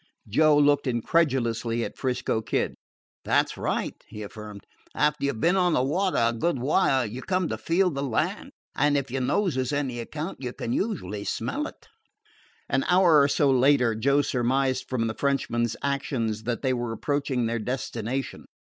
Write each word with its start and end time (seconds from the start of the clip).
Joe 0.27 0.57
looked 0.57 0.87
incredulously 0.87 1.83
at 1.83 1.95
'Frisco 1.95 2.41
Kid. 2.41 2.73
"That 3.23 3.49
's 3.49 3.55
right," 3.55 3.93
he 4.07 4.23
affirmed. 4.23 4.63
"After 4.95 5.25
you 5.25 5.33
've 5.33 5.39
been 5.39 5.55
on 5.55 5.73
the 5.73 5.83
water 5.83 6.17
a 6.17 6.33
good 6.33 6.57
while 6.57 7.05
you 7.05 7.21
come 7.21 7.47
to 7.49 7.55
feel 7.59 7.91
the 7.91 8.01
land. 8.01 8.49
And 8.75 8.97
if 8.97 9.11
your 9.11 9.21
nose 9.21 9.57
is 9.57 9.71
any 9.71 9.99
account, 9.99 10.39
you 10.41 10.53
can 10.53 10.73
usually 10.73 11.23
smell 11.23 11.67
it." 11.67 11.87
An 12.67 12.83
hour 12.87 13.21
or 13.21 13.27
so 13.27 13.51
later, 13.51 13.93
Joe 13.93 14.23
surmised 14.23 14.89
from 14.89 15.05
the 15.05 15.13
Frenchman's 15.13 15.75
actions 15.83 16.45
that 16.45 16.63
they 16.63 16.73
were 16.73 16.93
approaching 16.93 17.45
their 17.45 17.59
destination. 17.59 18.45